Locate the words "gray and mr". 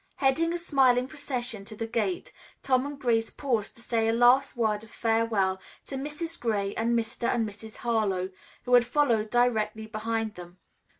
6.39-7.27